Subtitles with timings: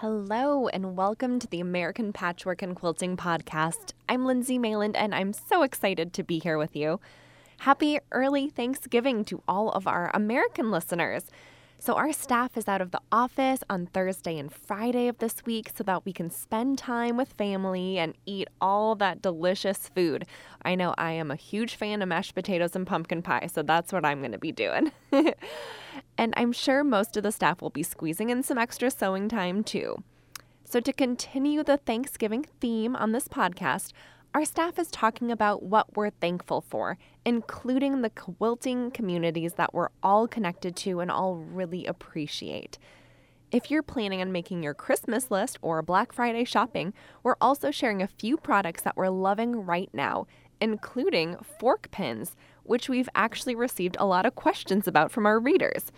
[0.00, 3.94] Hello, and welcome to the American Patchwork and Quilting Podcast.
[4.08, 7.00] I'm Lindsay Mayland, and I'm so excited to be here with you.
[7.58, 11.24] Happy early Thanksgiving to all of our American listeners.
[11.80, 15.70] So, our staff is out of the office on Thursday and Friday of this week
[15.74, 20.26] so that we can spend time with family and eat all that delicious food.
[20.62, 23.92] I know I am a huge fan of mashed potatoes and pumpkin pie, so that's
[23.92, 24.90] what I'm going to be doing.
[26.18, 29.62] and I'm sure most of the staff will be squeezing in some extra sewing time
[29.62, 30.02] too.
[30.64, 33.92] So, to continue the Thanksgiving theme on this podcast,
[34.38, 39.88] our staff is talking about what we're thankful for, including the quilting communities that we're
[40.00, 42.78] all connected to and all really appreciate.
[43.50, 48.00] If you're planning on making your Christmas list or Black Friday shopping, we're also sharing
[48.00, 50.28] a few products that we're loving right now,
[50.60, 55.90] including fork pins, which we've actually received a lot of questions about from our readers.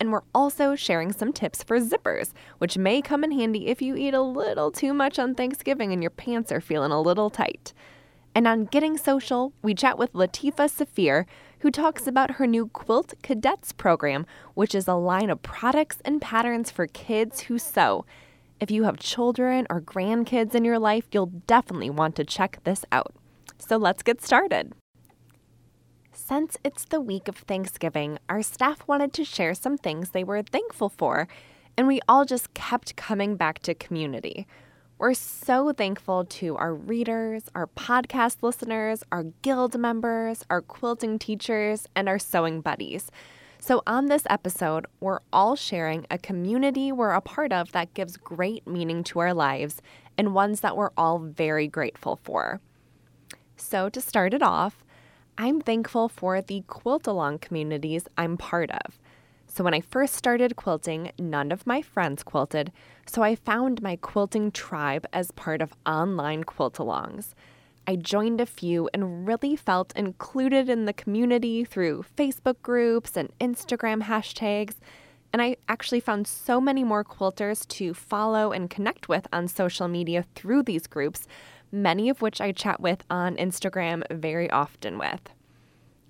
[0.00, 3.94] And we're also sharing some tips for zippers, which may come in handy if you
[3.96, 7.72] eat a little too much on Thanksgiving and your pants are feeling a little tight.
[8.34, 11.24] And on Getting Social, we chat with Latifah Saafir,
[11.60, 16.20] who talks about her new Quilt Cadets program, which is a line of products and
[16.20, 18.04] patterns for kids who sew.
[18.60, 22.84] If you have children or grandkids in your life, you'll definitely want to check this
[22.90, 23.14] out.
[23.58, 24.72] So let's get started.
[26.26, 30.40] Since it's the week of Thanksgiving, our staff wanted to share some things they were
[30.40, 31.28] thankful for,
[31.76, 34.46] and we all just kept coming back to community.
[34.96, 41.86] We're so thankful to our readers, our podcast listeners, our guild members, our quilting teachers,
[41.94, 43.10] and our sewing buddies.
[43.58, 48.16] So, on this episode, we're all sharing a community we're a part of that gives
[48.16, 49.82] great meaning to our lives
[50.16, 52.62] and ones that we're all very grateful for.
[53.58, 54.83] So, to start it off,
[55.36, 59.00] I'm thankful for the quilt along communities I'm part of.
[59.48, 62.72] So, when I first started quilting, none of my friends quilted,
[63.06, 67.34] so I found my quilting tribe as part of online quilt alongs.
[67.86, 73.30] I joined a few and really felt included in the community through Facebook groups and
[73.40, 74.76] Instagram hashtags.
[75.32, 79.88] And I actually found so many more quilters to follow and connect with on social
[79.88, 81.26] media through these groups
[81.74, 85.20] many of which I chat with on Instagram very often with.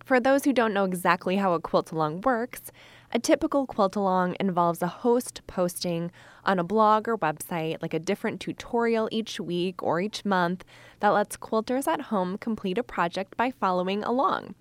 [0.04, 2.70] For those who don't know exactly how a quilt along works,
[3.10, 6.10] a typical quilt along involves a host posting
[6.44, 10.64] on a blog or website like a different tutorial each week or each month
[11.00, 14.54] that lets quilters at home complete a project by following along.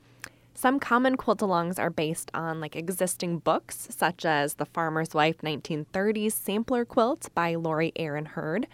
[0.54, 5.40] Some common quilt alongs are based on like existing books such as The Farmer's Wife
[5.40, 8.68] 1930s Sampler Quilt by Laurie Aaron Hird,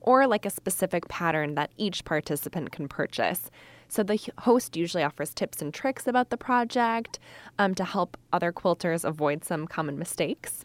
[0.00, 3.50] or like a specific pattern that each participant can purchase.
[3.88, 7.18] So the host usually offers tips and tricks about the project
[7.58, 10.64] um, to help other quilters avoid some common mistakes.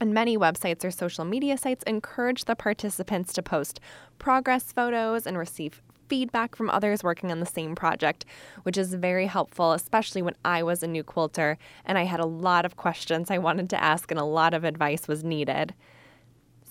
[0.00, 3.80] And many websites or social media sites encourage the participants to post
[4.18, 8.24] progress photos and receive feedback from others working on the same project,
[8.64, 12.26] which is very helpful, especially when I was a new quilter and I had a
[12.26, 15.72] lot of questions I wanted to ask and a lot of advice was needed.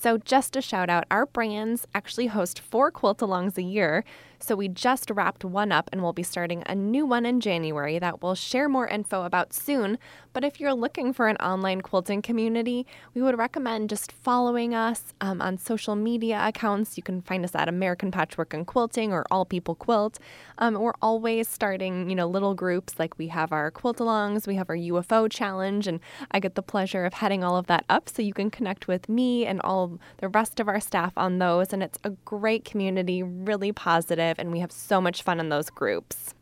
[0.01, 4.05] So, just a shout out our brands actually host four quilt alongs a year.
[4.39, 7.99] So, we just wrapped one up and we'll be starting a new one in January
[7.99, 9.97] that we'll share more info about soon.
[10.33, 15.13] But if you're looking for an online quilting community, we would recommend just following us
[15.21, 16.97] um, on social media accounts.
[16.97, 20.19] You can find us at American Patchwork and Quilting or All People Quilt.
[20.59, 24.55] Um, we're always starting, you know, little groups like we have our quilt alongs, we
[24.55, 25.99] have our UFO challenge, and
[26.31, 29.09] I get the pleasure of heading all of that up so you can connect with
[29.09, 31.73] me and all the rest of our staff on those.
[31.73, 35.69] And it's a great community, really positive, and we have so much fun in those
[35.69, 36.33] groups.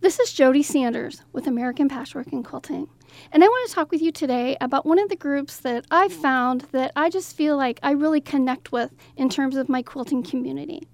[0.00, 2.88] This is Jody Sanders with American Patchwork and Quilting.
[3.32, 6.08] And I want to talk with you today about one of the groups that I
[6.08, 10.22] found that I just feel like I really connect with in terms of my quilting
[10.22, 10.86] community.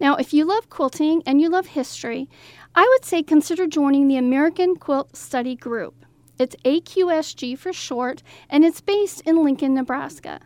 [0.00, 2.28] Now, if you love quilting and you love history,
[2.74, 6.04] I would say consider joining the American Quilt Study Group.
[6.38, 10.40] It's AQSG for short, and it's based in Lincoln, Nebraska.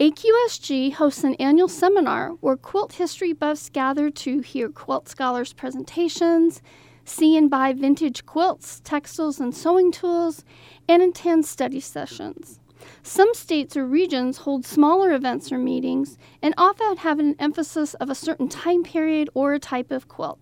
[0.00, 6.60] AQSG hosts an annual seminar where quilt history buffs gather to hear quilt scholars' presentations,
[7.04, 10.44] see and buy vintage quilts, textiles, and sewing tools,
[10.88, 12.58] and attend study sessions.
[13.04, 18.10] Some states or regions hold smaller events or meetings and often have an emphasis of
[18.10, 20.40] a certain time period or a type of quilt.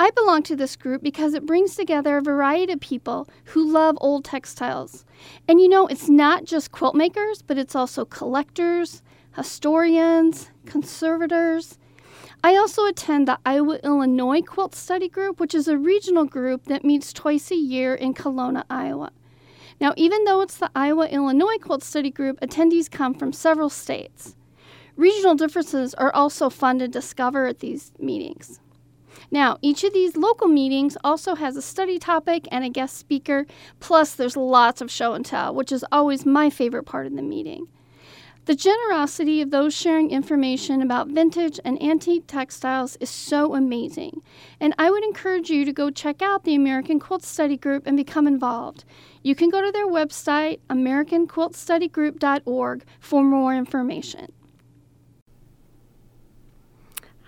[0.00, 3.98] I belong to this group because it brings together a variety of people who love
[4.00, 5.04] old textiles.
[5.48, 9.02] And you know, it's not just quilt makers, but it's also collectors,
[9.34, 11.78] historians, conservators,
[12.44, 16.84] I also attend the Iowa Illinois Quilt Study Group, which is a regional group that
[16.84, 19.10] meets twice a year in Kalona, Iowa.
[19.80, 24.36] Now, even though it's the Iowa Illinois Quilt Study Group, attendees come from several states.
[24.96, 28.60] Regional differences are also fun to discover at these meetings.
[29.30, 33.46] Now, each of these local meetings also has a study topic and a guest speaker,
[33.80, 37.22] plus, there's lots of show and tell, which is always my favorite part of the
[37.22, 37.68] meeting.
[38.48, 44.22] The generosity of those sharing information about vintage and antique textiles is so amazing,
[44.58, 47.94] and I would encourage you to go check out the American Quilt Study Group and
[47.94, 48.86] become involved.
[49.22, 54.32] You can go to their website, AmericanQuiltStudyGroup.org, for more information.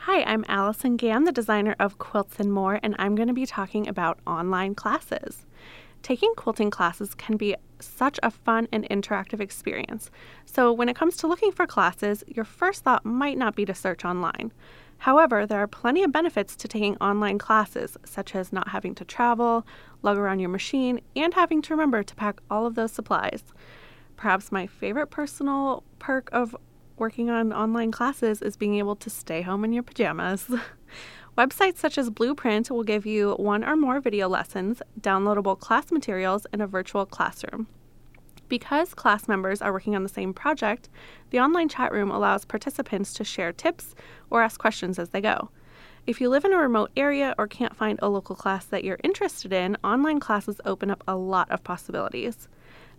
[0.05, 3.45] Hi, I'm Alison Gamm, the designer of Quilts and More, and I'm going to be
[3.45, 5.45] talking about online classes.
[6.03, 10.11] Taking quilting classes can be such a fun and interactive experience.
[10.47, 13.75] So, when it comes to looking for classes, your first thought might not be to
[13.75, 14.55] search online.
[14.97, 19.05] However, there are plenty of benefits to taking online classes, such as not having to
[19.05, 19.67] travel,
[20.01, 23.43] lug around your machine, and having to remember to pack all of those supplies.
[24.17, 26.57] Perhaps my favorite personal perk of
[27.01, 30.49] working on online classes is being able to stay home in your pajamas.
[31.39, 36.47] Websites such as Blueprint will give you one or more video lessons, downloadable class materials,
[36.53, 37.67] and a virtual classroom.
[38.49, 40.91] Because class members are working on the same project,
[41.31, 43.95] the online chat room allows participants to share tips
[44.29, 45.51] or ask questions as they go.
[46.07, 48.99] If you live in a remote area or can't find a local class that you're
[49.03, 52.49] interested in, online classes open up a lot of possibilities.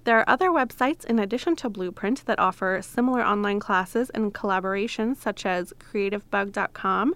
[0.04, 5.18] There are other websites in addition to Blueprint that offer similar online classes and collaborations,
[5.18, 7.16] such as CreativeBug.com,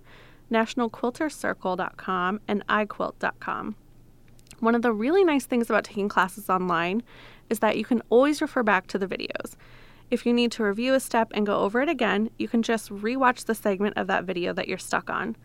[0.51, 3.75] NationalQuilterCircle.com, and iQuilt.com.
[4.59, 7.01] One of the really nice things about taking classes online
[7.49, 9.55] is that you can always refer back to the videos.
[10.11, 12.91] If you need to review a step and go over it again, you can just
[12.91, 15.35] rewatch the segment of that video that you're stuck on.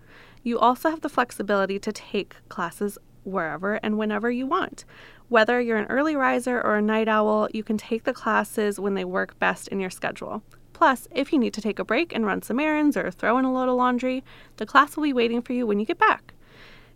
[0.43, 4.85] You also have the flexibility to take classes wherever and whenever you want.
[5.31, 8.95] Whether you're an early riser or a night owl, you can take the classes when
[8.95, 10.43] they work best in your schedule.
[10.73, 13.45] Plus, if you need to take a break and run some errands or throw in
[13.45, 14.25] a load of laundry,
[14.57, 16.35] the class will be waiting for you when you get back.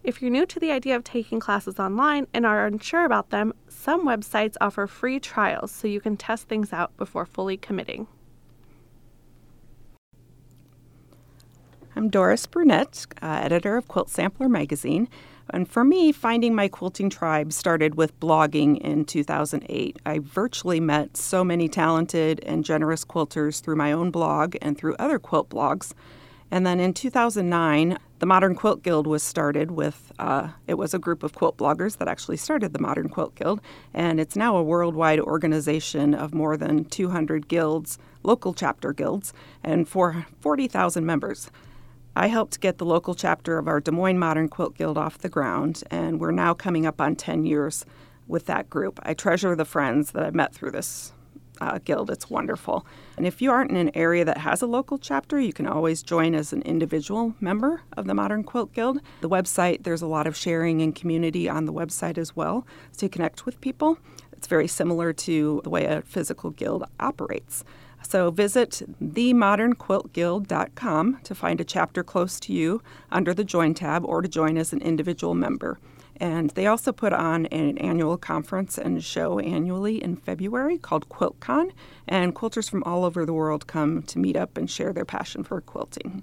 [0.03, 3.55] If you're new to the idea of taking classes online and are unsure about them,
[3.69, 8.09] some websites offer free trials so you can test things out before fully committing.
[11.95, 15.09] I'm Doris Brunette, uh, editor of Quilt Sampler magazine.
[15.51, 19.99] And for me, finding my quilting tribe started with blogging in 2008.
[20.07, 24.97] I virtually met so many talented and generous quilters through my own blog and through
[24.99, 25.93] other quilt blogs.
[26.51, 30.99] And then in 2009, the Modern Quilt Guild was started with, uh, it was a
[30.99, 33.61] group of quilt bloggers that actually started the Modern Quilt Guild.
[33.93, 39.33] And it's now a worldwide organization of more than 200 guilds, local chapter guilds,
[39.63, 41.51] and for 40,000 members.
[42.17, 45.29] I helped get the local chapter of our Des Moines Modern Quilt Guild off the
[45.29, 47.85] ground, and we're now coming up on 10 years
[48.29, 49.01] with that group.
[49.03, 51.13] I treasure the friends that I've met through this
[51.61, 52.11] uh, guild.
[52.11, 52.87] It's wonderful.
[53.17, 56.05] And if you aren't in an area that has a local chapter, you can always
[56.05, 59.01] join as an individual member of the Modern Quilt Guild.
[59.21, 63.07] The website, there's a lot of sharing and community on the website as well, so
[63.07, 63.99] you connect with people.
[64.33, 67.65] It's very similar to the way a physical guild operates.
[68.15, 72.81] So visit themodernquiltguild.com to find a chapter close to you
[73.11, 75.81] under the Join tab or to join as an individual member.
[76.19, 81.73] And they also put on an annual conference and show annually in February called QuiltCon,
[82.07, 85.43] and quilters from all over the world come to meet up and share their passion
[85.43, 86.23] for quilting.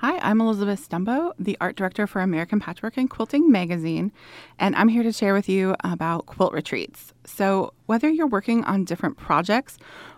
[0.00, 4.12] Hi, I'm Elizabeth Stumbo, the art director for American Patchwork and Quilting magazine,
[4.58, 7.12] and I'm here to share with you about quilt retreats.
[7.24, 9.76] So, whether you're working on different projects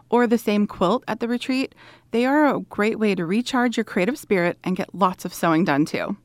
[0.09, 1.75] or the same quilt at the retreat,
[2.13, 5.65] they are a great way to recharge your creative spirit and get lots of sewing
[5.65, 6.17] done too.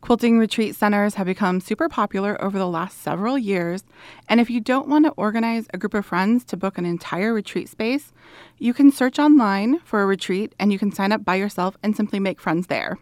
[0.00, 3.84] Quilting retreat centers have become super popular over the last several years,
[4.28, 7.34] and if you don't want to organize a group of friends to book an entire
[7.34, 8.12] retreat space,
[8.58, 11.94] you can search online for a retreat and you can sign up by yourself and
[11.94, 12.98] simply make friends there.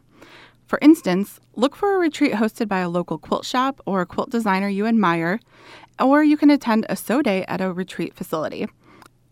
[0.66, 4.30] For instance, look for a retreat hosted by a local quilt shop or a quilt
[4.30, 5.40] designer you admire,
[6.00, 8.66] or you can attend a sew day at a retreat facility.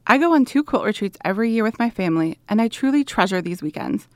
[0.07, 3.43] I go on two quilt retreats every year with my family, and I truly treasure
[3.43, 4.07] these weekends.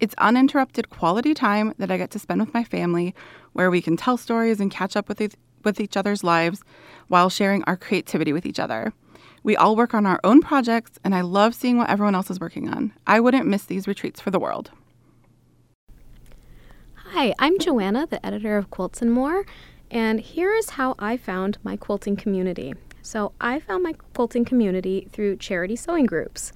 [0.00, 3.14] It's uninterrupted quality time that I get to spend with my family
[3.52, 5.30] where we can tell stories and catch up with, e-
[5.64, 6.62] with each other's lives
[7.08, 8.92] while sharing our creativity with each other.
[9.42, 12.38] We all work on our own projects, and I love seeing what everyone else is
[12.38, 12.92] working on.
[13.06, 14.70] I wouldn't miss these retreats for the world.
[16.94, 19.46] Hi, I'm Joanna, the editor of Quilts and More,
[19.90, 22.74] and here is how I found my quilting community.
[23.02, 26.52] So, I found my quilting community through charity sewing groups.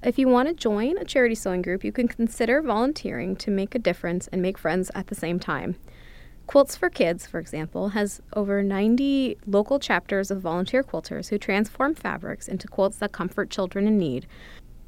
[0.00, 3.74] If you want to join a charity sewing group, you can consider volunteering to make
[3.74, 5.74] a difference and make friends at the same time.
[6.46, 11.96] Quilts for Kids, for example, has over 90 local chapters of volunteer quilters who transform
[11.96, 14.26] fabrics into quilts that comfort children in need.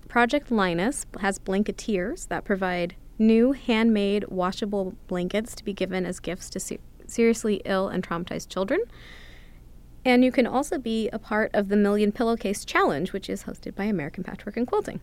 [0.09, 6.49] Project Linus has blanketeers that provide new handmade washable blankets to be given as gifts
[6.51, 8.81] to se- seriously ill and traumatized children.
[10.05, 13.75] And you can also be a part of the Million Pillowcase Challenge, which is hosted
[13.75, 15.01] by American Patchwork and Quilting.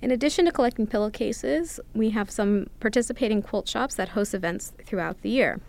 [0.00, 5.22] In addition to collecting pillowcases, we have some participating quilt shops that host events throughout
[5.22, 5.60] the year.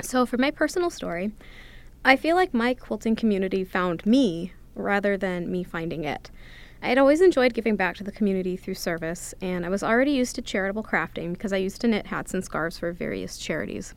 [0.00, 1.32] So, for my personal story,
[2.04, 6.30] I feel like my quilting community found me rather than me finding it.
[6.82, 10.12] I had always enjoyed giving back to the community through service, and I was already
[10.12, 13.94] used to charitable crafting because I used to knit hats and scarves for various charities.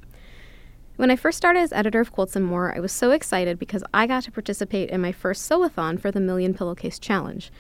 [0.99, 3.85] When I first started as editor of Quilts and More, I was so excited because
[3.93, 7.53] I got to participate in my first sewathon for the Million Pillowcase Challenge.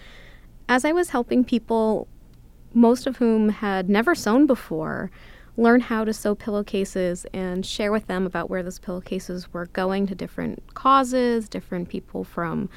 [0.67, 2.09] As I was helping people,
[2.73, 5.09] most of whom had never sewn before,
[5.55, 10.05] learn how to sew pillowcases and share with them about where those pillowcases were going
[10.07, 12.69] to different causes, different people from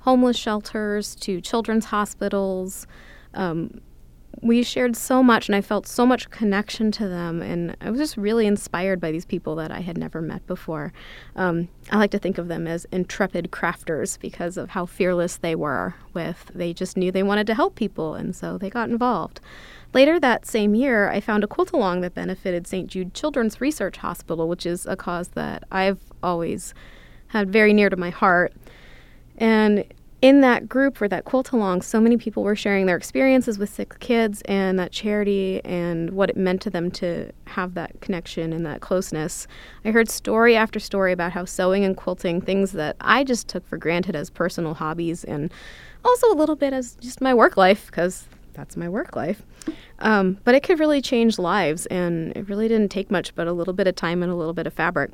[0.00, 2.86] homeless shelters to children's hospitals.
[3.32, 3.80] Um,
[4.40, 8.00] we shared so much and I felt so much connection to them and I was
[8.00, 10.92] just really inspired by these people that I had never met before.
[11.36, 15.54] Um, I like to think of them as intrepid crafters because of how fearless they
[15.54, 19.40] were with they just knew they wanted to help people and so they got involved.
[19.94, 22.88] Later that same year, I found a quilt along that benefited St.
[22.88, 26.72] Jude Children's Research Hospital, which is a cause that I've always
[27.28, 28.54] had very near to my heart.
[29.36, 29.84] And
[30.22, 33.68] in that group for that quilt along, so many people were sharing their experiences with
[33.68, 38.52] sick kids and that charity and what it meant to them to have that connection
[38.52, 39.48] and that closeness.
[39.84, 43.66] I heard story after story about how sewing and quilting, things that I just took
[43.66, 45.52] for granted as personal hobbies and
[46.04, 49.42] also a little bit as just my work life, because that's my work life.
[49.98, 53.52] Um, but it could really change lives, and it really didn't take much but a
[53.52, 55.10] little bit of time and a little bit of fabric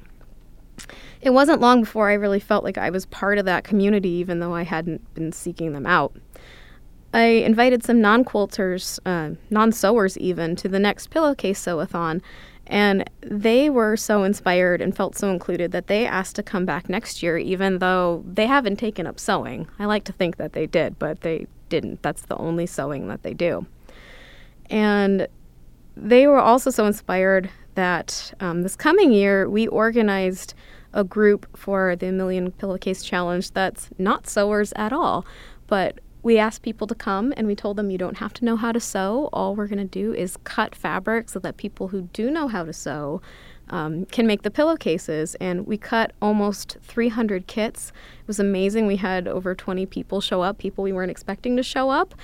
[1.21, 4.41] it wasn't long before I really felt like I was part of that community, even
[4.41, 6.15] though I hadn't been seeking them out.
[7.13, 12.21] I invited some non quilters, uh, non sewers even, to the next pillowcase sewathon,
[12.67, 16.89] and they were so inspired and felt so included that they asked to come back
[16.89, 19.67] next year, even though they haven't taken up sewing.
[19.79, 22.03] I like to think that they did, but they didn't.
[22.03, 23.67] That's the only sewing that they do.
[24.69, 25.27] And
[25.97, 30.53] they were also so inspired that um, this coming year we organized
[30.93, 35.25] a group for the Million Pillowcase Challenge that's not sewers at all.
[35.67, 38.57] But we asked people to come and we told them you don't have to know
[38.57, 39.29] how to sew.
[39.33, 42.65] All we're going to do is cut fabric so that people who do know how
[42.65, 43.21] to sew
[43.71, 45.35] um, can make the pillowcases.
[45.37, 47.93] And we cut almost 300 kits.
[48.21, 48.87] It was amazing.
[48.87, 52.15] We had over 20 people show up, people we weren't expecting to show up.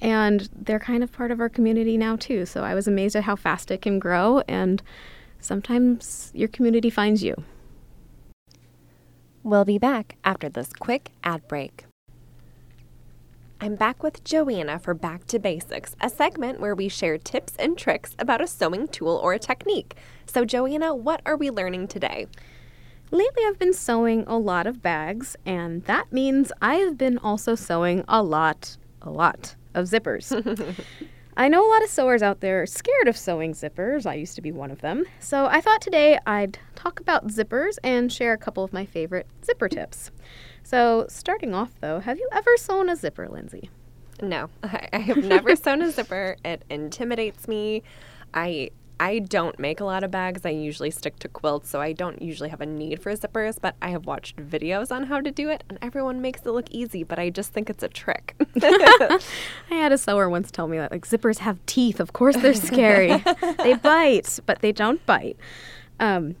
[0.00, 2.46] And they're kind of part of our community now, too.
[2.46, 4.42] So I was amazed at how fast it can grow.
[4.46, 4.82] And
[5.40, 7.42] sometimes your community finds you.
[9.44, 11.84] We'll be back after this quick ad break.
[13.60, 17.78] I'm back with Joanna for Back to Basics, a segment where we share tips and
[17.78, 19.94] tricks about a sewing tool or a technique.
[20.26, 22.26] So, Joanna, what are we learning today?
[23.10, 27.54] Lately, I've been sewing a lot of bags, and that means I have been also
[27.54, 30.32] sewing a lot, a lot of zippers.
[31.38, 34.06] I know a lot of sewers out there are scared of sewing zippers.
[34.06, 35.04] I used to be one of them.
[35.20, 39.28] So I thought today I'd talk about zippers and share a couple of my favorite
[39.44, 40.10] zipper tips.
[40.64, 43.70] So, starting off though, have you ever sewn a zipper, Lindsay?
[44.20, 46.36] No, I have never sewn a zipper.
[46.44, 47.84] It intimidates me.
[48.34, 50.44] I I don't make a lot of bags.
[50.44, 53.76] I usually stick to quilts, so I don't usually have a need for zippers, but
[53.80, 57.04] I have watched videos on how to do it, and everyone makes it look easy,
[57.04, 58.34] but I just think it's a trick.
[58.62, 59.20] I
[59.70, 62.00] had a sewer once tell me that like zippers have teeth.
[62.00, 63.22] Of course they're scary.
[63.58, 65.36] they bite, but they don't bite.
[66.00, 66.36] Um,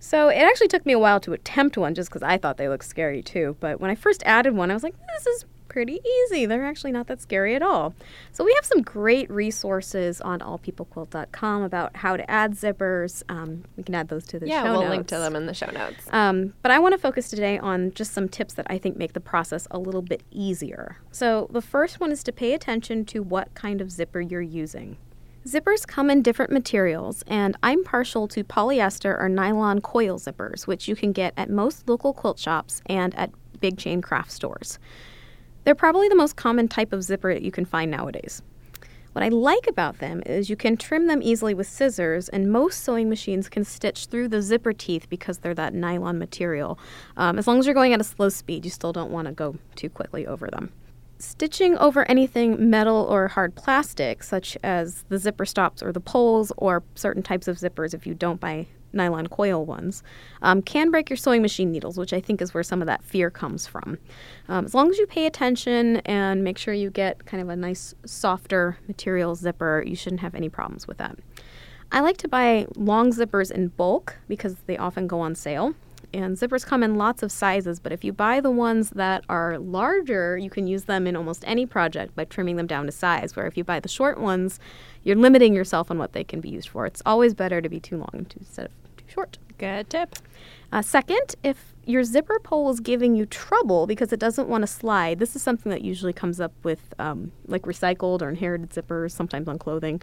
[0.00, 2.68] so it actually took me a while to attempt one just because I thought they
[2.68, 3.56] looked scary too.
[3.60, 6.46] But when I first added one, I was like, this is pretty easy.
[6.46, 7.94] They're actually not that scary at all.
[8.32, 13.22] So we have some great resources on allpeoplequilt.com about how to add zippers.
[13.28, 14.90] Um, we can add those to the yeah, show we'll notes.
[14.90, 16.08] link to them in the show notes.
[16.10, 19.12] Um, but I want to focus today on just some tips that I think make
[19.12, 20.98] the process a little bit easier.
[21.10, 24.96] So the first one is to pay attention to what kind of zipper you're using.
[25.46, 30.88] Zippers come in different materials, and I'm partial to polyester or nylon coil zippers, which
[30.88, 34.78] you can get at most local quilt shops and at big chain craft stores.
[35.68, 38.40] They're probably the most common type of zipper that you can find nowadays.
[39.12, 42.82] What I like about them is you can trim them easily with scissors, and most
[42.82, 46.78] sewing machines can stitch through the zipper teeth because they're that nylon material.
[47.18, 49.32] Um, as long as you're going at a slow speed, you still don't want to
[49.34, 50.72] go too quickly over them.
[51.18, 56.50] Stitching over anything metal or hard plastic, such as the zipper stops or the poles
[56.56, 60.02] or certain types of zippers, if you don't buy nylon coil ones,
[60.42, 63.02] um, can break your sewing machine needles, which I think is where some of that
[63.02, 63.98] fear comes from.
[64.48, 67.56] Um, as long as you pay attention and make sure you get kind of a
[67.56, 71.18] nice, softer material zipper, you shouldn't have any problems with that.
[71.90, 75.74] I like to buy long zippers in bulk because they often go on sale.
[76.12, 79.58] And zippers come in lots of sizes, but if you buy the ones that are
[79.58, 83.36] larger, you can use them in almost any project by trimming them down to size.
[83.36, 84.58] Where if you buy the short ones,
[85.02, 86.86] you're limiting yourself on what they can be used for.
[86.86, 89.38] It's always better to be too long instead of too short.
[89.58, 90.16] Good tip.
[90.72, 94.66] Uh, second, if your zipper pull is giving you trouble because it doesn't want to
[94.66, 99.12] slide, this is something that usually comes up with um, like recycled or inherited zippers,
[99.12, 100.00] sometimes on clothing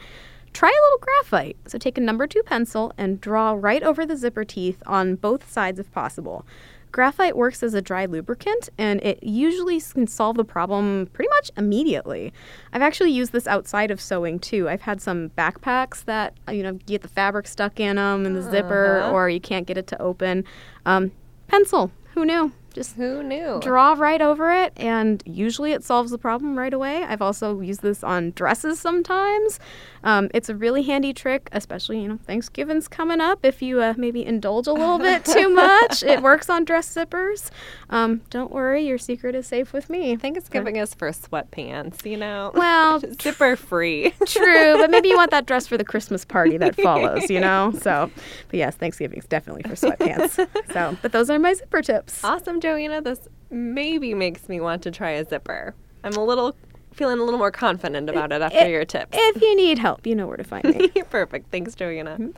[0.55, 1.57] try a little graphite.
[1.67, 5.51] So take a number two pencil and draw right over the zipper teeth on both
[5.51, 6.45] sides if possible.
[6.93, 11.51] Graphite works as a dry lubricant and it usually can solve the problem pretty much
[11.57, 12.31] immediately.
[12.71, 14.69] I've actually used this outside of sewing too.
[14.69, 18.39] I've had some backpacks that, you know, get the fabric stuck in them in the
[18.39, 18.51] uh-huh.
[18.51, 20.45] zipper or you can't get it to open.
[20.85, 21.11] Um,
[21.47, 22.53] pencil, who knew?
[22.75, 23.61] Just who knew?
[23.61, 27.03] Draw right over it, and usually it solves the problem right away.
[27.03, 29.61] I've also used this on dresses sometimes.
[30.03, 33.45] Um, it's a really handy trick, especially you know Thanksgiving's coming up.
[33.45, 37.49] If you uh, maybe indulge a little bit too much, it works on dress zippers.
[37.89, 40.17] Um, don't worry, your secret is safe with me.
[40.17, 42.51] Thanksgiving is for sweatpants, you know.
[42.65, 44.11] Well, zipper free.
[44.25, 47.71] true, but maybe you want that dress for the Christmas party that follows, you know.
[47.79, 48.09] So,
[48.49, 50.47] but yes, Thanksgiving's definitely for sweatpants.
[50.73, 52.23] so, but those are my zipper tips.
[52.23, 52.99] Awesome, Joanna.
[52.99, 55.75] This maybe makes me want to try a zipper.
[56.03, 56.55] I'm a little
[56.93, 59.11] feeling a little more confident about it after your tips.
[59.13, 60.87] If you need help, you know where to find me.
[61.11, 61.51] Perfect.
[61.51, 62.17] Thanks, Joanna.
[62.19, 62.31] Mm-hmm.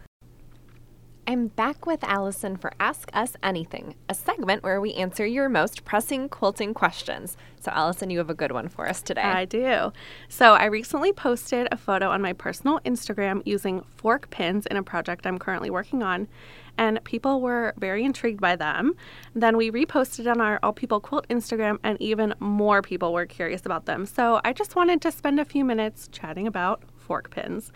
[1.30, 5.86] I'm back with Alison for Ask Us Anything, a segment where we answer your most
[5.86, 7.36] pressing quilting questions.
[7.60, 9.22] So, Alison, you have a good one for us today.
[9.22, 9.92] I do.
[10.30, 14.84] So, I recently posted a photo on my personal Instagram using fork pins in a
[14.84, 16.30] project I'm currently working on,
[16.78, 18.96] and people were very intrigued by them.
[19.34, 23.66] Then we reposted on our All People Quilt Instagram, and even more people were curious
[23.66, 24.06] about them.
[24.06, 27.72] So, I just wanted to spend a few minutes chatting about fork pins.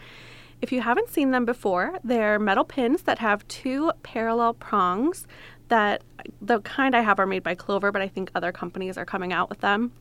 [0.62, 5.26] If you haven't seen them before, they're metal pins that have two parallel prongs
[5.70, 6.04] that
[6.42, 9.34] the kind I have are made by Clover, but I think other companies are coming
[9.34, 9.92] out with them.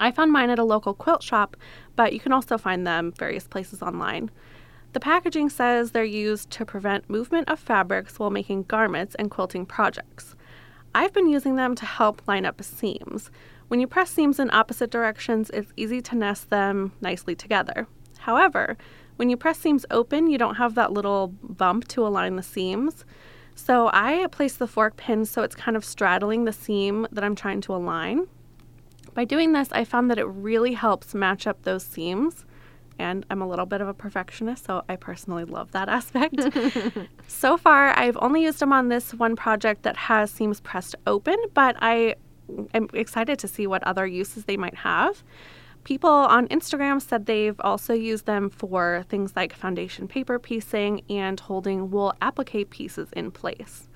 [0.00, 1.56] I found mine at a local quilt shop,
[1.96, 4.30] but you can also find them various places online.
[4.92, 9.64] The packaging says they're used to prevent movement of fabrics while making garments and quilting
[9.64, 10.36] projects.
[10.94, 13.30] I've been using them to help line up seams.
[13.68, 17.86] When you press seams in opposite directions, it's easy to nest them nicely together.
[18.18, 18.76] However,
[19.16, 23.06] when you press seams open, you don't have that little bump to align the seams.
[23.54, 27.34] So I place the fork pin so it's kind of straddling the seam that I'm
[27.34, 28.26] trying to align.
[29.14, 32.44] By doing this, I found that it really helps match up those seams.
[32.98, 36.40] And I'm a little bit of a perfectionist, so I personally love that aspect.
[37.26, 41.36] so far, I've only used them on this one project that has seams pressed open,
[41.54, 42.16] but I
[42.74, 45.22] am excited to see what other uses they might have.
[45.84, 51.40] People on Instagram said they've also used them for things like foundation paper piecing and
[51.40, 53.88] holding wool applique pieces in place.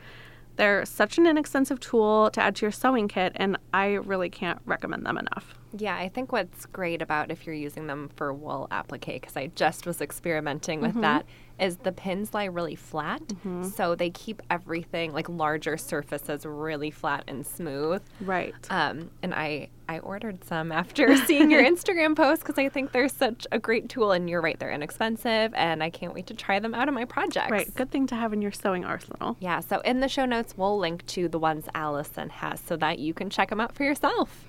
[0.57, 4.59] They're such an inexpensive tool to add to your sewing kit, and I really can't
[4.65, 5.55] recommend them enough.
[5.77, 9.49] Yeah, I think what's great about if you're using them for wool applique, because I
[9.49, 11.03] just was experimenting with mm-hmm.
[11.03, 11.27] that,
[11.59, 13.21] is the pins lie really flat.
[13.27, 13.65] Mm-hmm.
[13.65, 18.03] So they keep everything, like larger surfaces, really flat and smooth.
[18.21, 18.55] Right.
[18.71, 23.09] Um, and I, I ordered some after seeing your Instagram post because I think they're
[23.09, 24.13] such a great tool.
[24.13, 25.53] And you're right, they're inexpensive.
[25.55, 27.51] And I can't wait to try them out of my projects.
[27.51, 27.75] Right.
[27.75, 29.37] Good thing to have in your sewing arsenal.
[29.41, 29.61] Yeah.
[29.61, 33.15] So in the show notes, we'll link to the ones Alison has so that you
[33.15, 34.49] can check them out for yourself.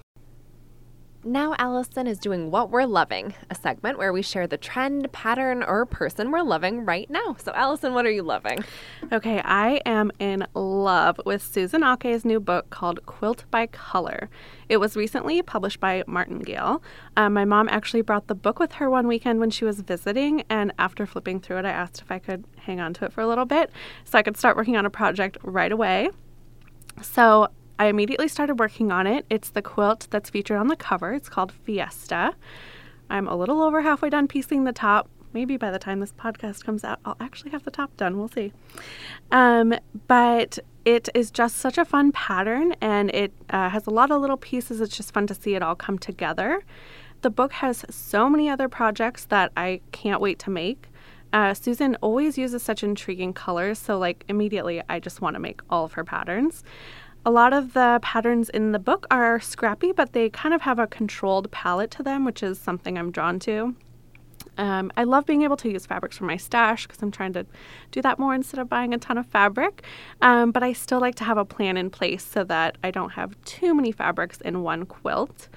[1.24, 5.64] Now, Alison is doing What We're Loving, a segment where we share the trend, pattern,
[5.64, 7.36] or person we're loving right now.
[7.40, 8.64] So, Alison, what are you loving?
[9.12, 14.30] Okay, I am in love with Susan Ache's new book called Quilt by Color.
[14.70, 16.82] It was recently published by Martingale.
[17.18, 20.44] Um, my mom actually brought the book with her one weekend when she was visiting,
[20.50, 23.22] and after flipping through it, I asked if I could hang on to it for
[23.22, 23.72] a little bit
[24.06, 26.10] so I could start working on a project right away.
[27.02, 29.26] So I immediately started working on it.
[29.30, 31.14] It's the quilt that's featured on the cover.
[31.14, 32.34] It's called Fiesta.
[33.10, 35.10] I'm a little over halfway done piecing the top.
[35.34, 38.18] Maybe by the time this podcast comes out, I'll actually have the top done.
[38.18, 38.54] We'll see.
[39.32, 39.76] Um,
[40.08, 44.22] but it is just such a fun pattern and it uh, has a lot of
[44.22, 44.82] little pieces.
[44.82, 46.64] It's just fun to see it all come together.
[47.22, 50.88] The book has so many other projects that I can't wait to make.
[51.34, 55.62] Uh, Susan always uses such intriguing colors, so like immediately I just want to make
[55.70, 56.64] all of her patterns.
[57.26, 60.80] A lot of the patterns in the book are scrappy, but they kind of have
[60.80, 63.76] a controlled palette to them, which is something I'm drawn to.
[64.58, 67.46] Um, I love being able to use fabrics from my stash because I'm trying to
[67.92, 69.84] do that more instead of buying a ton of fabric.
[70.22, 73.12] Um, but I still like to have a plan in place so that I don't
[73.12, 75.50] have too many fabrics in one quilt.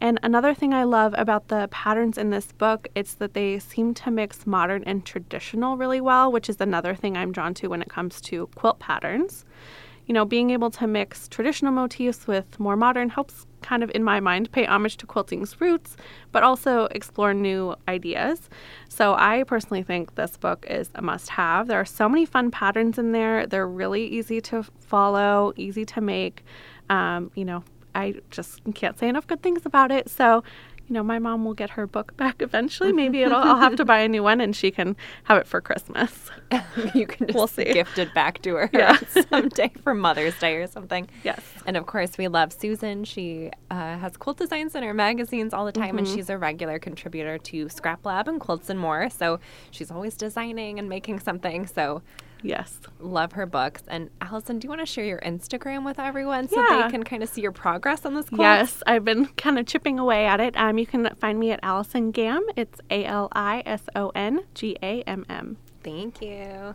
[0.00, 3.94] And another thing I love about the patterns in this book, it's that they seem
[3.94, 7.82] to mix modern and traditional really well, which is another thing I'm drawn to when
[7.82, 9.44] it comes to quilt patterns.
[10.08, 14.02] You know, being able to mix traditional motifs with more modern helps kind of in
[14.02, 15.96] my mind pay homage to quilting's roots,
[16.32, 18.48] but also explore new ideas.
[18.88, 21.68] So I personally think this book is a must have.
[21.68, 23.46] There are so many fun patterns in there.
[23.46, 26.42] They're really easy to follow, easy to make.
[26.88, 27.62] Um, you know,
[27.94, 30.08] I just can't say enough good things about it.
[30.08, 30.42] So,
[30.88, 32.92] you know, my mom will get her book back eventually.
[33.02, 35.60] Maybe it'll, I'll have to buy a new one and she can have it for
[35.60, 36.30] Christmas.
[36.94, 37.64] you can just We'll see.
[37.72, 38.96] gift it back to her Yeah.
[39.30, 41.08] someday for Mother's Day or something.
[41.22, 41.40] Yes.
[41.66, 43.04] And of course, we love Susan.
[43.04, 46.78] She uh, has quilt designs in her magazines all the time, and she's a regular
[46.78, 49.10] contributor to Scrap Lab and Quilts and More.
[49.10, 51.66] So she's always designing and making something.
[51.66, 52.02] So
[52.42, 52.78] Yes.
[53.00, 53.82] love her books.
[53.88, 56.82] And Alison, do you want to share your Instagram with everyone so Yeah.
[56.84, 58.40] they can kind of see your progress on this quilt?
[58.42, 60.56] Yes, I've been kind of chipping away at it.
[60.56, 62.40] Um, you can find me at Alison Gamm.
[62.56, 65.56] It's A L I S O N G A M M.
[65.82, 66.74] Thank you.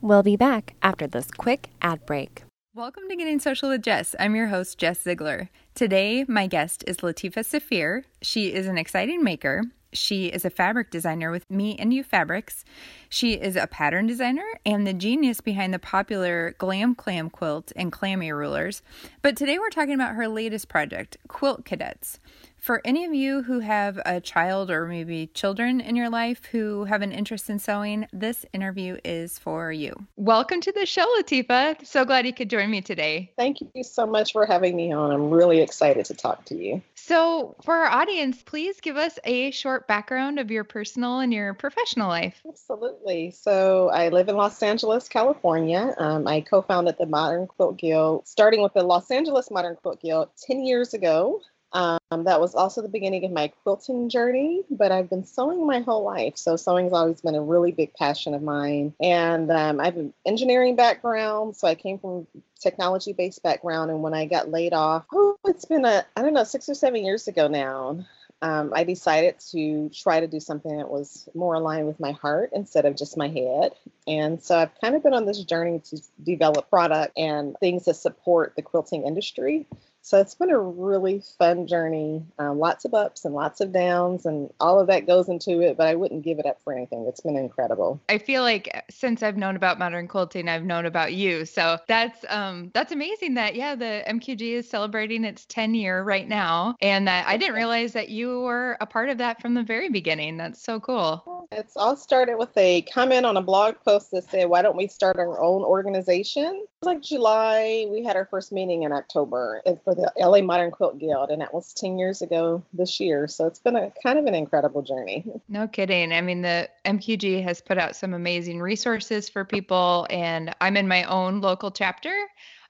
[0.00, 2.44] We'll be back after this quick ad break.
[2.74, 4.14] Welcome to Getting Social with Jess.
[4.20, 5.50] I'm your host, Jess Ziegler.
[5.74, 8.04] Today, my guest is Latifah Saafir.
[8.22, 9.62] She is an exciting maker.
[9.92, 12.64] She is a fabric designer with Me and You Fabrics.
[13.10, 17.90] She is a pattern designer and the genius behind the popular Glam Clam quilt and
[17.90, 18.82] clammy rulers.
[19.22, 22.20] But today we're talking about her latest project, Quilt Cadets.
[22.58, 26.84] For any of you who have a child or maybe children in your life who
[26.84, 29.94] have an interest in sewing, this interview is for you.
[30.16, 31.86] Welcome to the show, Latifah.
[31.86, 33.32] So glad you could join me today.
[33.38, 35.12] Thank you so much for having me on.
[35.12, 36.82] I'm really excited to talk to you.
[36.94, 41.54] So, for our audience, please give us a short background of your personal and your
[41.54, 42.42] professional life.
[42.46, 42.97] Absolutely.
[43.32, 45.94] So, I live in Los Angeles, California.
[45.98, 50.00] Um, I co founded the Modern Quilt Guild, starting with the Los Angeles Modern Quilt
[50.02, 51.40] Guild 10 years ago.
[51.72, 55.80] Um, that was also the beginning of my quilting journey, but I've been sewing my
[55.80, 56.36] whole life.
[56.36, 58.94] So, sewing's always been a really big passion of mine.
[59.00, 61.56] And um, I have an engineering background.
[61.56, 62.26] So, I came from
[62.60, 63.90] technology based background.
[63.90, 66.74] And when I got laid off, oh, it's been a, I don't know, six or
[66.74, 68.04] seven years ago now.
[68.40, 72.50] Um, I decided to try to do something that was more aligned with my heart
[72.54, 73.72] instead of just my head.
[74.06, 77.94] And so I've kind of been on this journey to develop product and things that
[77.94, 79.66] support the quilting industry.
[80.02, 82.24] So it's been a really fun journey.
[82.38, 85.76] Um, lots of ups and lots of downs, and all of that goes into it.
[85.76, 87.04] But I wouldn't give it up for anything.
[87.06, 88.00] It's been incredible.
[88.08, 91.44] I feel like since I've known about modern quilting, I've known about you.
[91.44, 96.28] So that's um that's amazing that yeah, the MQG is celebrating its 10 year right
[96.28, 99.62] now, and that I didn't realize that you were a part of that from the
[99.62, 100.36] very beginning.
[100.36, 101.46] That's so cool.
[101.52, 104.86] It's all started with a comment on a blog post that said, "Why don't we
[104.86, 107.86] start our own organization?" It was like July.
[107.90, 111.40] We had our first meeting in October and for the LA Modern Quilt Guild, and
[111.40, 113.26] that was 10 years ago this year.
[113.26, 115.24] So it's been a kind of an incredible journey.
[115.48, 116.12] No kidding.
[116.12, 120.86] I mean, the MQG has put out some amazing resources for people, and I'm in
[120.86, 122.14] my own local chapter.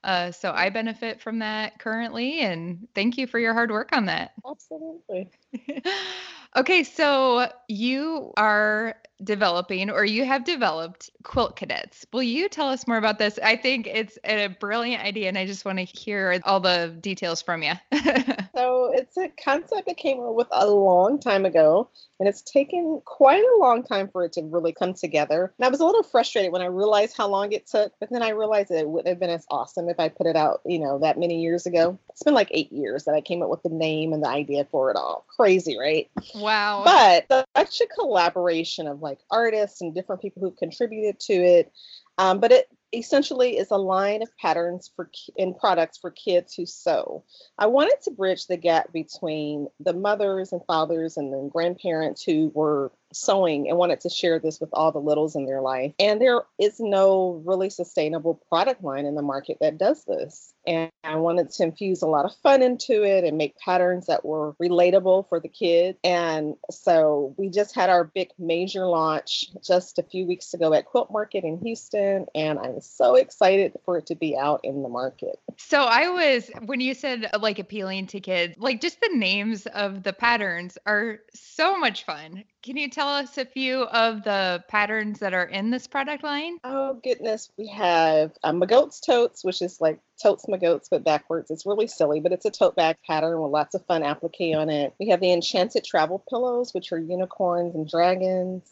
[0.04, 4.06] Uh, so I benefit from that currently, and thank you for your hard work on
[4.06, 4.32] that.
[4.48, 5.28] Absolutely.
[6.56, 12.06] okay, so you are developing or you have developed quilt cadets.
[12.12, 13.38] Will you tell us more about this?
[13.42, 17.42] I think it's a brilliant idea, and I just want to hear all the details
[17.42, 17.72] from you.
[18.58, 23.00] So it's a concept that came up with a long time ago, and it's taken
[23.04, 25.52] quite a long time for it to really come together.
[25.56, 28.20] And I was a little frustrated when I realized how long it took, but then
[28.20, 30.80] I realized that it wouldn't have been as awesome if I put it out, you
[30.80, 32.00] know, that many years ago.
[32.10, 34.66] It's been like eight years that I came up with the name and the idea
[34.72, 35.24] for it all.
[35.38, 36.10] Crazy, right?
[36.34, 36.82] wow.
[36.84, 41.72] But such a collaboration of like artists and different people who contributed to it.
[42.18, 46.66] Um, but it essentially is a line of patterns for and products for kids who
[46.66, 47.24] sew.
[47.58, 52.50] I wanted to bridge the gap between the mothers and fathers and the grandparents who
[52.54, 55.92] were sewing and wanted to share this with all the littles in their life.
[55.98, 60.52] And there is no really sustainable product line in the market that does this.
[60.66, 64.24] And I wanted to infuse a lot of fun into it and make patterns that
[64.24, 65.98] were relatable for the kids.
[66.04, 70.84] And so we just had our big major launch just a few weeks ago at
[70.84, 72.26] Quilt Market in Houston.
[72.34, 75.40] And I'm so excited for it to be out in the market.
[75.56, 79.66] So I was when you said uh, like appealing to kids, like just the names
[79.66, 82.44] of the patterns are so much fun.
[82.68, 86.58] Can you tell us a few of the patterns that are in this product line?
[86.64, 91.50] Oh goodness, we have um, Magoats totes, which is like totes Magoats but backwards.
[91.50, 94.68] It's really silly, but it's a tote bag pattern with lots of fun applique on
[94.68, 94.92] it.
[95.00, 98.70] We have the Enchanted Travel Pillows, which are unicorns and dragons.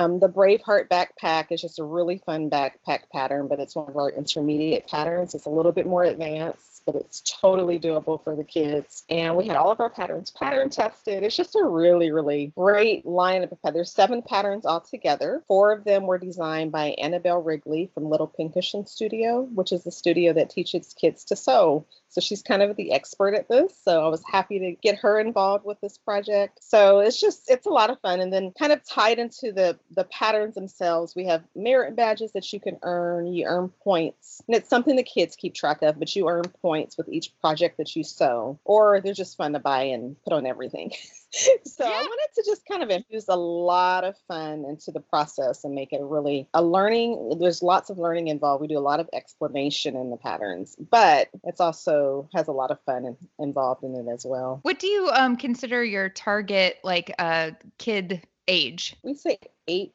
[0.00, 3.98] Um, the Braveheart backpack is just a really fun backpack pattern, but it's one of
[3.98, 5.34] our intermediate patterns.
[5.34, 9.04] It's a little bit more advanced but it's totally doable for the kids.
[9.08, 11.22] And we had all of our patterns pattern tested.
[11.22, 13.74] It's just a really, really great lineup of patterns.
[13.74, 15.42] There's seven patterns altogether.
[15.46, 19.92] Four of them were designed by Annabel Wrigley from Little Pincushion Studio, which is the
[19.92, 21.86] studio that teaches kids to sew.
[22.08, 23.72] So she's kind of the expert at this.
[23.84, 26.58] So I was happy to get her involved with this project.
[26.62, 28.20] So it's just it's a lot of fun.
[28.20, 32.52] And then kind of tied into the the patterns themselves, we have merit badges that
[32.52, 33.26] you can earn.
[33.26, 34.40] You earn points.
[34.46, 37.78] And it's something the kids keep track of, but you earn points with each project
[37.78, 38.58] that you sew.
[38.64, 40.92] Or they're just fun to buy and put on everything.
[41.30, 41.90] so yeah.
[41.90, 45.74] I wanted to just kind of infuse a lot of fun into the process and
[45.74, 47.38] make it really a learning.
[47.40, 48.60] There's lots of learning involved.
[48.60, 52.70] We do a lot of explanation in the patterns, but it's also has a lot
[52.70, 54.60] of fun in, involved in it as well.
[54.62, 58.96] What do you um, consider your target like uh, kid age?
[59.02, 59.38] We say
[59.70, 59.94] eight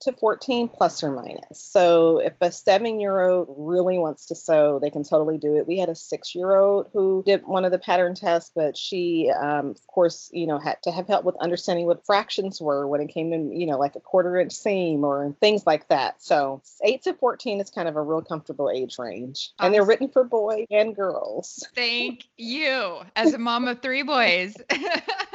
[0.00, 1.60] to 14 plus or minus.
[1.60, 5.66] So if a seven year old really wants to sew, they can totally do it.
[5.66, 9.30] We had a six year old who did one of the pattern tests, but she,
[9.30, 13.00] um, of course, you know, had to have help with understanding what fractions were when
[13.00, 16.22] it came in, you know, like a quarter inch seam or things like that.
[16.22, 19.52] So eight to 14 is kind of a real comfortable age range.
[19.58, 21.66] And they're written for boys and girls.
[21.74, 23.00] Thank you.
[23.16, 24.54] As a mom of three boys.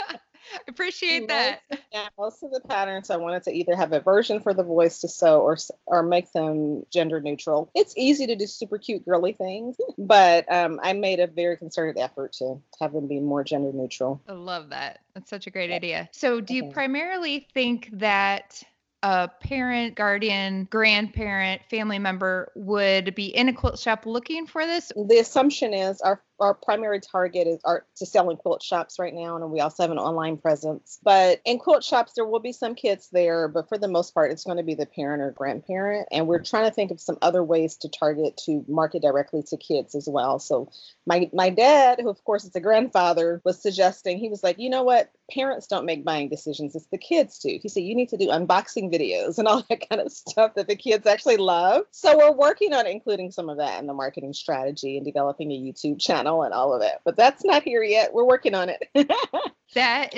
[0.72, 1.62] Appreciate that.
[1.92, 5.00] yeah, most of the patterns I wanted to either have a version for the voice
[5.02, 7.70] to sew or or make them gender neutral.
[7.76, 12.02] It's easy to do super cute girly things, but um, I made a very concerted
[12.02, 14.22] effort to have them be more gender neutral.
[14.28, 15.00] I love that.
[15.14, 15.76] That's such a great yeah.
[15.76, 16.10] idea.
[16.14, 16.74] So, do you okay.
[16.74, 18.64] primarily think that
[19.04, 24.92] a parent, guardian, grandparent, family member would be in a quilt shop looking for this?
[24.96, 29.14] The assumption is our our primary target is are to sell in quilt shops right
[29.14, 31.00] now, and we also have an online presence.
[31.04, 34.32] But in quilt shops, there will be some kids there, but for the most part,
[34.32, 36.08] it's going to be the parent or grandparent.
[36.12, 39.58] And we're trying to think of some other ways to target to market directly to
[39.58, 40.40] kids as well.
[40.40, 40.72] So
[41.06, 44.70] my my dad, who of course is a grandfather, was suggesting he was like, you
[44.70, 47.60] know what, parents don't make buying decisions; it's the kids do.
[47.62, 50.68] He said you need to do unboxing videos and all that kind of stuff that
[50.68, 51.84] the kids actually love.
[51.92, 55.56] So we're working on including some of that in the marketing strategy and developing a
[55.56, 56.94] YouTube channel and all of it.
[57.04, 58.14] But that's not here yet.
[58.14, 58.82] We're working on it.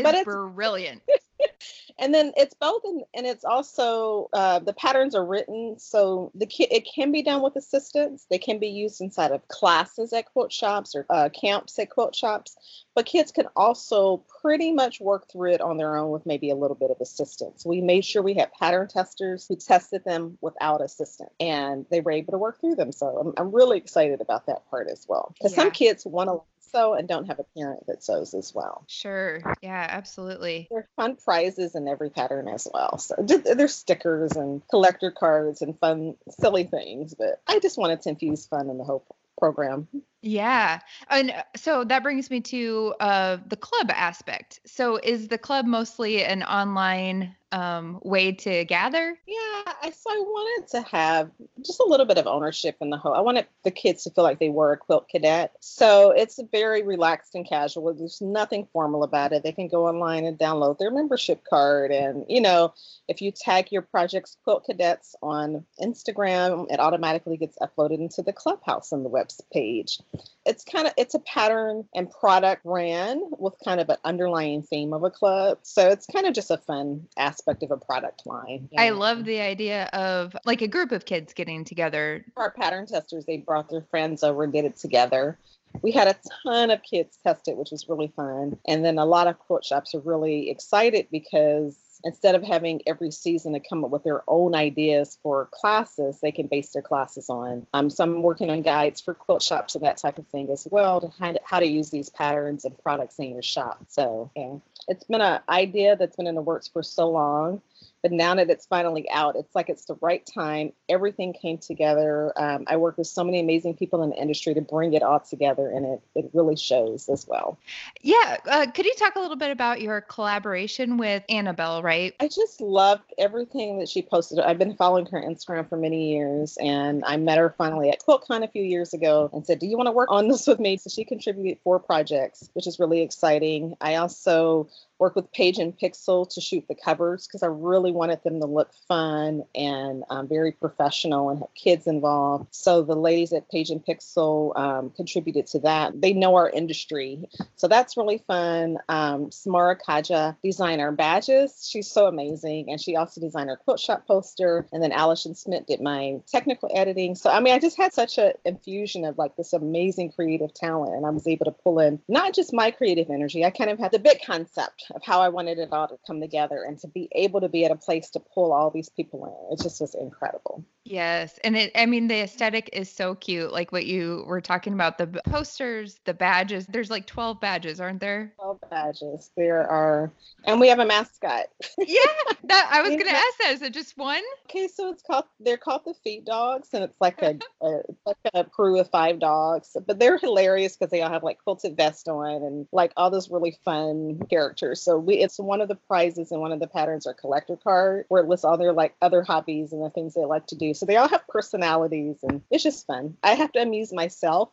[0.04, 1.02] that is brilliant.
[2.00, 6.46] and then it's both and, and it's also uh, the patterns are written so the
[6.46, 8.26] ki- it can be done with assistance.
[8.30, 12.16] They can be used inside of classes at quilt shops or uh, camps at quilt
[12.16, 12.56] shops.
[12.96, 16.56] But kids can also pretty much work through it on their own with maybe a
[16.56, 17.66] little bit of assistance.
[17.66, 22.12] We made sure we had pattern testers who tested them without assistance and they were
[22.12, 22.92] able to work through them.
[22.92, 25.34] So i'm, I'm really excited about that part as well.
[25.34, 25.64] Because yeah.
[25.64, 26.42] some kids want to
[26.74, 28.84] sew and don't have a parent that sews as well.
[28.88, 29.42] Sure.
[29.62, 30.68] Yeah, absolutely.
[30.70, 32.98] There are fun prizes in every pattern as well.
[32.98, 37.14] So there's stickers and collector cards and fun, silly things.
[37.14, 39.06] But I just wanted to infuse fun in the whole
[39.38, 39.88] program.
[40.22, 40.80] Yeah.
[41.10, 44.62] And uh, so that brings me to uh, the club aspect.
[44.66, 49.18] So is the club mostly an online um, way to gather?
[49.28, 51.30] Yeah, I, so I wanted to have
[51.62, 53.14] just a little bit of ownership in the whole.
[53.14, 55.54] I wanted the kids to feel like they were a quilt cadet.
[55.60, 57.94] So it's very relaxed and casual.
[57.94, 59.44] There's nothing formal about it.
[59.44, 61.92] They can go online and download their membership card.
[61.92, 62.74] And, you know,
[63.08, 68.34] if you tag your project's quilt cadets on Instagram, it automatically gets uploaded into the
[68.34, 70.00] clubhouse on the web page
[70.46, 74.94] it's kind of it's a pattern and product ran with kind of an underlying theme
[74.94, 78.70] of a club so it's kind of just a fun aspect of a product line
[78.78, 82.26] i love the idea of like a group of kids getting together.
[82.38, 85.38] Our pattern testers they brought their friends over and did it together.
[85.82, 88.58] We had a ton of kids test it which was really fun.
[88.68, 93.12] And then a lot of quilt shops are really excited because instead of having every
[93.12, 97.30] season to come up with their own ideas for classes, they can base their classes
[97.30, 97.66] on.
[97.74, 100.68] Um, so I'm working on guides for quilt shops and that type of thing as
[100.70, 103.86] well to find how to use these patterns and products in your shop.
[103.88, 104.56] So yeah,
[104.88, 107.62] it's been an idea that's been in the works for so long
[108.04, 110.74] but now that it's finally out, it's like it's the right time.
[110.90, 112.34] Everything came together.
[112.36, 115.22] Um, I work with so many amazing people in the industry to bring it all
[115.22, 117.58] together, and it, it really shows as well.
[118.02, 118.38] Yeah.
[118.46, 122.14] Uh, could you talk a little bit about your collaboration with Annabel, right?
[122.20, 124.38] I just loved everything that she posted.
[124.40, 128.44] I've been following her Instagram for many years, and I met her finally at QuiltCon
[128.44, 130.76] a few years ago and said, Do you want to work on this with me?
[130.76, 133.78] So she contributed four projects, which is really exciting.
[133.80, 134.68] I also
[135.00, 138.46] worked with Page and Pixel to shoot the covers because I really wanted them to
[138.46, 142.48] look fun and um, very professional and have kids involved.
[142.52, 146.00] So the ladies at Page and Pixel um, contributed to that.
[146.00, 148.78] They know our industry, so that's really fun.
[148.90, 151.68] Um, Samarra Khaja designed our badges.
[151.70, 154.66] She's so amazing, and she also designed our quilt shop poster.
[154.72, 157.16] And then Allison Smith did my technical editing.
[157.16, 160.96] So I mean, I just had such an infusion of like this amazing creative talent,
[160.96, 163.46] and I was able to pull in not just my creative energy.
[163.46, 166.22] I kind of had the big concept of how I wanted it all to come
[166.22, 169.26] together, and to be able to be at a place to pull all these people
[169.26, 169.54] in.
[169.54, 170.66] It just was incredible.
[170.86, 171.40] Yes.
[171.44, 173.54] And it, I mean, the aesthetic is so cute.
[173.54, 176.66] Like what you were talking about the posters, the badges.
[176.68, 178.34] There's like 12 badges, aren't there?
[178.40, 179.32] 12 badges.
[179.38, 180.12] There are,
[180.44, 181.46] and we have a mascot.
[181.78, 182.02] yeah.
[182.44, 183.52] That I was going to ask that.
[183.54, 184.22] Is it just one?
[184.50, 184.68] Okay.
[184.68, 188.44] So it's called, they're called the feet dogs, and it's like a, a like a
[188.44, 192.44] crew of five dogs, but they're hilarious because they all have like quilted vests on
[192.44, 194.82] and like all those really fun characters.
[194.82, 198.06] So we, it's one of the prizes and one of the patterns are collector card
[198.10, 200.73] where it lists all their like other hobbies and the things they like to do.
[200.74, 203.18] So they all have personalities and it's just fun.
[203.24, 204.50] I have to amuse myself.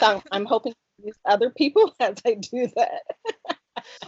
[0.00, 3.02] So I'm hoping to amuse other people as I do that.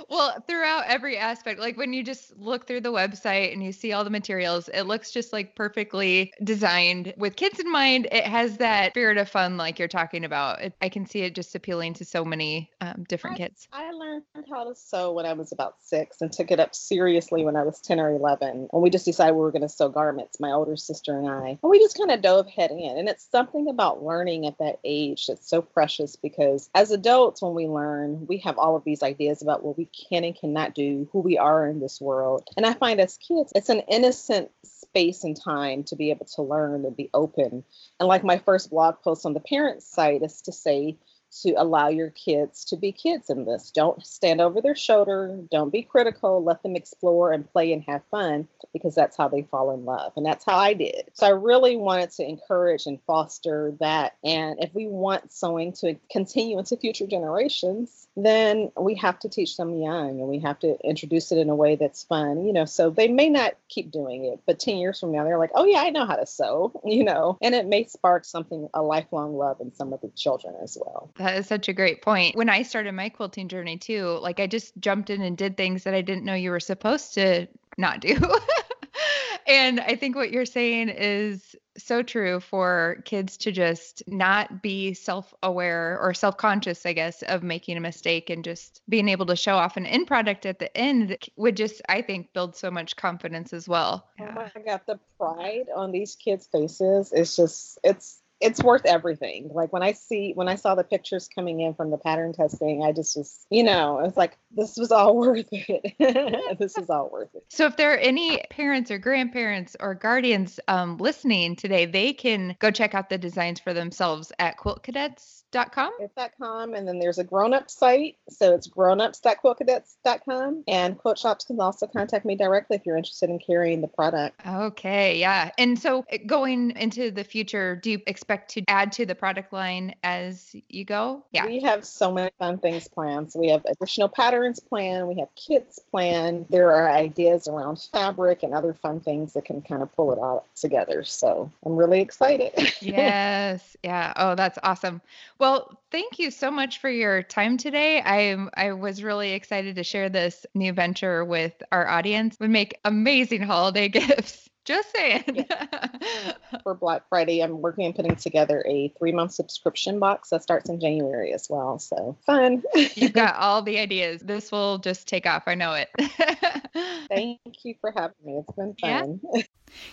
[0.09, 3.93] well, throughout every aspect, like when you just look through the website and you see
[3.93, 8.09] all the materials, it looks just like perfectly designed with kids in mind.
[8.13, 10.63] It has that spirit of fun, like you're talking about.
[10.63, 13.69] It, I can see it just appealing to so many um, different I, kids.
[13.73, 17.45] I learned how to sew when I was about six and took it up seriously
[17.45, 18.69] when I was 10 or 11.
[18.73, 21.59] And we just decided we were going to sew garments, my older sister and I.
[21.63, 22.97] And we just kind of dove head in.
[22.99, 27.55] And it's something about learning at that age that's so precious because as adults, when
[27.55, 31.09] we learn, we have all of these ideas about what we can and cannot do,
[31.13, 32.49] who we are in this world.
[32.57, 36.43] And I find as kids, it's an innocent space and time to be able to
[36.43, 37.65] learn and be open.
[38.01, 40.97] And like my first blog post on the parent site is to say,
[41.43, 43.71] to allow your kids to be kids in this.
[43.71, 45.39] Don't stand over their shoulder.
[45.51, 46.43] Don't be critical.
[46.43, 50.13] Let them explore and play and have fun because that's how they fall in love.
[50.17, 51.11] And that's how I did.
[51.15, 54.17] So I really wanted to encourage and foster that.
[54.25, 59.57] And if we want sewing to continue into future generations, then we have to teach
[59.57, 62.65] them young and we have to introduce it in a way that's fun, you know.
[62.65, 65.67] So they may not keep doing it, but 10 years from now, they're like, oh,
[65.67, 69.37] yeah, I know how to sew, you know, and it may spark something, a lifelong
[69.37, 71.11] love in some of the children as well.
[71.19, 72.37] That is such a great point.
[72.37, 75.85] When I started my quilting journey too, like I just jumped in and did things
[75.85, 77.47] that I didn't know you were supposed to
[77.79, 78.19] not do.
[79.47, 84.95] and I think what you're saying is so true for kids to just not be
[84.95, 89.27] self aware or self conscious, I guess, of making a mistake and just being able
[89.27, 92.71] to show off an end product at the end would just, I think, build so
[92.71, 94.07] much confidence as well.
[94.21, 99.49] Oh my God, the pride on these kids' faces is just, it's, it's worth everything.
[99.53, 102.85] Like when I see when I saw the pictures coming in from the pattern testing,
[102.85, 105.95] I just was, you know, it's like this was all worth it.
[106.59, 107.45] this is all worth it.
[107.49, 112.57] So if there are any parents or grandparents or guardians um, listening today, they can
[112.59, 115.93] go check out the designs for themselves at quiltcadets.com.
[116.01, 121.87] It's.com and then there's a grown-up site, so it's grownups.quiltcadets.com and quilt shops can also
[121.87, 124.41] contact me directly if you're interested in carrying the product.
[124.47, 125.51] Okay, yeah.
[125.57, 129.15] And so eh, going into the future, do you expect expect to add to the
[129.15, 131.25] product line as you go?
[131.31, 131.47] Yeah.
[131.47, 133.31] We have so many fun things planned.
[133.31, 136.47] So we have additional patterns planned, we have kits planned.
[136.51, 140.19] There are ideas around fabric and other fun things that can kind of pull it
[140.19, 141.05] all together.
[141.05, 142.53] So I'm really excited.
[142.81, 143.77] yes.
[143.85, 144.13] Yeah.
[144.17, 145.01] Oh, that's awesome.
[145.39, 148.03] Well, thank you so much for your time today.
[148.05, 152.37] I I was really excited to share this new venture with our audience.
[152.41, 154.51] We make amazing holiday gifts.
[154.67, 155.25] Just saying.
[155.49, 156.33] yeah.
[156.65, 160.69] For Black Friday, I'm working on putting together a three month subscription box that starts
[160.69, 161.79] in January as well.
[161.79, 162.65] So fun.
[162.75, 164.23] You've got all the ideas.
[164.23, 165.45] This will just take off.
[165.47, 165.89] I know it.
[167.09, 168.39] Thank you for having me.
[168.39, 169.21] It's been fun.
[169.33, 169.43] Yeah.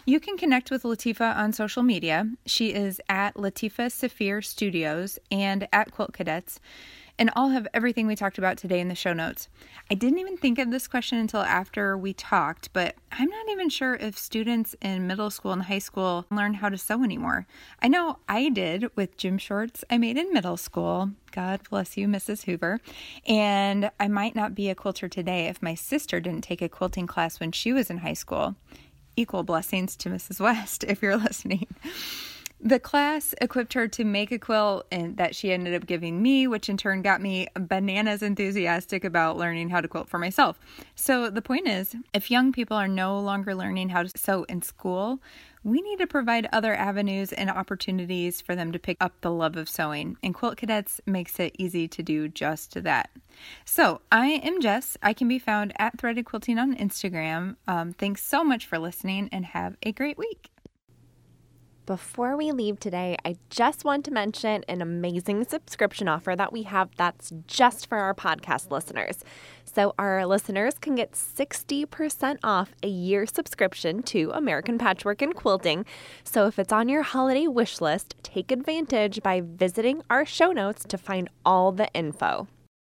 [0.05, 2.27] You can connect with Latifah on social media.
[2.45, 6.59] She is at Latifah Saafir Studios and at Quilt Cadets
[7.19, 9.47] and I'll have everything we talked about today in the show notes.
[9.91, 13.69] I didn't even think of this question until after we talked, but I'm not even
[13.69, 17.45] sure if students in middle school and high school learn how to sew anymore.
[17.81, 21.11] I know I did with gym shorts I made in middle school.
[21.31, 22.43] God bless you, Mrs.
[22.43, 22.79] Hoover.
[23.27, 27.07] And I might not be a quilter today if my sister didn't take a quilting
[27.07, 28.55] class when she was in high school.
[29.15, 30.39] Equal blessings to Mrs.
[30.39, 31.67] West if you're listening.
[32.65, 36.47] The class equipped her to make a quilt and that she ended up giving me,
[36.47, 40.57] which in turn got me bananas enthusiastic about learning how to quilt for myself.
[40.95, 44.61] So the point is, if young people are no longer learning how to sew in
[44.61, 45.21] school,
[45.65, 49.57] we need to provide other avenues and opportunities for them to pick up the love
[49.57, 53.09] of sewing, and Quilt Cadets makes it easy to do just that.
[53.65, 54.97] So, I am Jess.
[55.03, 57.57] I can be found at Threaded Quilting on Instagram.
[57.67, 60.52] Um, thanks so much for listening, and have a great week.
[61.85, 66.63] Before we leave today, I just want to mention an amazing subscription offer that we
[66.63, 69.21] have that's just for our podcast listeners.
[69.65, 75.85] So, our listeners can get 60% off a year subscription to American Patchwork and Quilting.
[76.23, 80.85] So, if it's on your holiday wish list, take advantage by visiting our show notes
[80.87, 82.47] to find all the info.